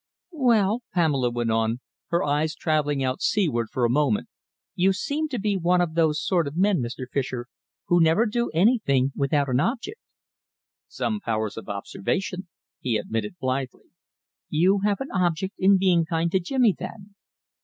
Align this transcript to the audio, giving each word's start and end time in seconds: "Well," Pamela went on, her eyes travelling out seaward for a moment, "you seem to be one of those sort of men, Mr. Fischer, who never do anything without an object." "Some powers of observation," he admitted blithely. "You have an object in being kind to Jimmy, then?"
"Well," 0.41 0.81
Pamela 0.95 1.29
went 1.29 1.51
on, 1.51 1.79
her 2.07 2.23
eyes 2.23 2.55
travelling 2.55 3.03
out 3.03 3.21
seaward 3.21 3.69
for 3.69 3.85
a 3.85 3.89
moment, 3.91 4.29
"you 4.73 4.93
seem 4.93 5.29
to 5.29 5.37
be 5.37 5.55
one 5.55 5.79
of 5.79 5.93
those 5.93 6.19
sort 6.19 6.47
of 6.47 6.57
men, 6.57 6.79
Mr. 6.81 7.05
Fischer, 7.07 7.45
who 7.85 8.01
never 8.01 8.25
do 8.25 8.49
anything 8.49 9.11
without 9.15 9.47
an 9.47 9.59
object." 9.59 9.99
"Some 10.87 11.19
powers 11.19 11.55
of 11.55 11.69
observation," 11.69 12.47
he 12.79 12.97
admitted 12.97 13.35
blithely. 13.39 13.91
"You 14.49 14.79
have 14.79 15.01
an 15.01 15.11
object 15.13 15.53
in 15.59 15.77
being 15.77 16.03
kind 16.05 16.31
to 16.31 16.39
Jimmy, 16.39 16.73
then?" 16.75 17.13